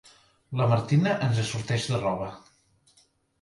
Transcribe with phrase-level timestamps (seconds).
[0.61, 2.31] La Martina ens assorteix de roba.